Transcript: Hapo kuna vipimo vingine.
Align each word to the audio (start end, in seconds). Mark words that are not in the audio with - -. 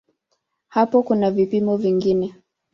Hapo 0.67 1.03
kuna 1.03 1.31
vipimo 1.31 1.77
vingine. 1.77 2.35